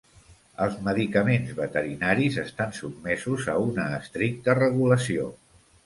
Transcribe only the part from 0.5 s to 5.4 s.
Els medicaments veterinaris estan sotmesos a una estricta regulació.